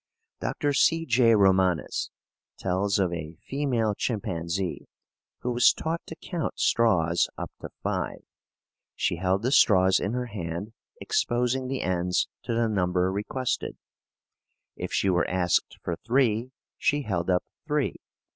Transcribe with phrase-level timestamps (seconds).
[0.39, 0.73] Dr.
[0.73, 1.05] C.
[1.05, 1.35] J.
[1.35, 2.09] Romanes
[2.57, 4.87] tells of a female chimpanzee
[5.41, 8.23] who was taught to count straws up to five.
[8.95, 13.77] She held the straws in her hand, exposing the ends to the number requested.
[14.75, 16.49] If she were asked for three,
[16.79, 17.97] she held up three.